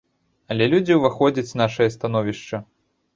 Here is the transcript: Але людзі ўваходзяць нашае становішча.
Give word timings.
Але 0.53 0.67
людзі 0.71 0.95
ўваходзяць 0.99 1.57
нашае 1.61 1.87
становішча. 1.97 2.63